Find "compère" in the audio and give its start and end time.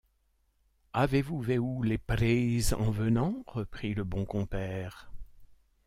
4.25-5.11